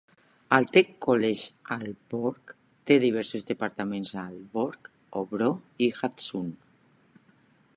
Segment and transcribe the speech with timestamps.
[0.55, 2.53] El Tech College Aalborg
[2.91, 4.89] té diversos departaments a Aalborg,
[5.21, 5.51] Hobro
[5.89, 7.29] i Hadsund.